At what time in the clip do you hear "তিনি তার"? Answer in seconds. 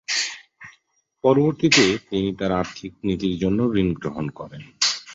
2.09-2.51